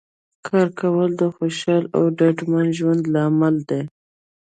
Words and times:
کار 0.47 0.67
کول 0.79 1.09
د 1.21 1.23
خوشحاله 1.35 1.87
او 1.97 2.03
ډاډمن 2.17 2.67
ژوند 2.77 3.01
لامل 3.13 3.55
دی 3.69 3.81